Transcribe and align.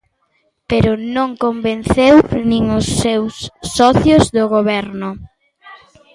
Pero 0.69 0.91
non 1.15 1.29
convenceu 1.43 2.15
nin 2.49 2.63
os 2.79 2.87
seus 3.01 3.33
socios 3.77 4.23
de 4.35 4.43
Goberno. 4.55 5.09